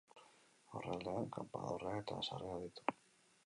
[0.79, 3.01] Aurrealdean kanpandorrea eta sarrera ditu.